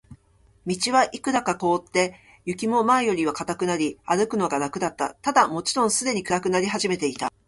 [0.65, 5.13] 道はいくらか凍って、雪も前よりは固くなり、歩くのが楽だった。
[5.21, 7.31] ただ、もちろんすでに暗くなり始めていた。